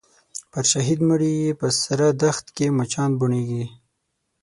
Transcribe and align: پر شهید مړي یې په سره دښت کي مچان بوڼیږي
پر 0.51 0.63
شهید 0.71 0.99
مړي 1.09 1.31
یې 1.43 1.51
په 1.61 1.67
سره 1.83 2.05
دښت 2.23 2.45
کي 2.55 2.65
مچان 2.79 3.11
بوڼیږي 3.19 3.65